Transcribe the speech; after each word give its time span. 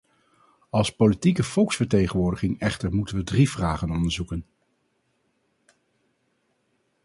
Als 0.69 0.95
politieke 0.95 1.43
volksvertegenwoordiging 1.43 2.59
echter 2.59 2.93
moeten 2.93 3.15
we 3.15 3.23
drie 3.23 3.49
vragen 3.49 3.89
onderzoeken. 3.89 4.45